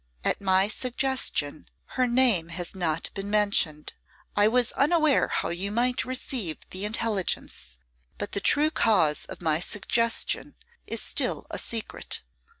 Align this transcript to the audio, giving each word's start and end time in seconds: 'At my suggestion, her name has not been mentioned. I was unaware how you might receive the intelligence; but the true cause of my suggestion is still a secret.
'At 0.23 0.41
my 0.41 0.67
suggestion, 0.67 1.69
her 1.89 2.07
name 2.07 2.49
has 2.49 2.73
not 2.73 3.11
been 3.13 3.29
mentioned. 3.29 3.93
I 4.35 4.47
was 4.47 4.71
unaware 4.71 5.27
how 5.27 5.49
you 5.49 5.71
might 5.71 6.05
receive 6.05 6.57
the 6.71 6.85
intelligence; 6.85 7.77
but 8.17 8.31
the 8.31 8.39
true 8.41 8.71
cause 8.71 9.25
of 9.25 9.43
my 9.43 9.59
suggestion 9.59 10.55
is 10.87 11.03
still 11.03 11.45
a 11.51 11.59
secret. 11.59 12.23